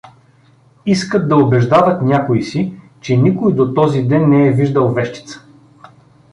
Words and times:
Искат 0.85 1.27
да 1.29 1.37
убеждават 1.37 2.01
някои 2.01 2.43
си, 2.43 2.73
че 3.01 3.17
никой 3.17 3.53
до 3.55 3.73
този 3.73 4.01
ден 4.01 4.29
не 4.29 4.47
е 4.47 4.51
виждал 4.51 4.93
вещица! 4.93 5.45